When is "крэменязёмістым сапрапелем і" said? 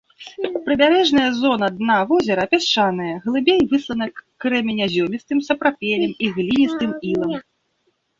4.45-6.31